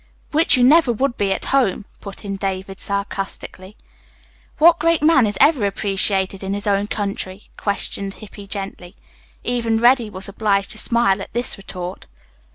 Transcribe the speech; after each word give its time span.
"Which 0.31 0.57
you 0.57 0.63
never 0.63 0.91
would 0.91 1.15
be 1.15 1.31
at 1.31 1.45
home," 1.53 1.85
put 1.99 2.25
in 2.25 2.35
David 2.35 2.79
sarcastically. 2.79 3.77
"What 4.57 4.79
great 4.79 5.03
man 5.03 5.27
is 5.27 5.37
ever 5.39 5.63
appreciated 5.63 6.41
in 6.41 6.55
his 6.55 6.65
own 6.65 6.87
country?" 6.87 7.51
questioned 7.55 8.15
Hippy 8.15 8.47
gently. 8.47 8.95
Even 9.43 9.79
Reddy 9.79 10.09
was 10.09 10.27
obliged 10.27 10.71
to 10.71 10.79
smile 10.79 11.21
at 11.21 11.31
this 11.33 11.55
retort. 11.55 12.07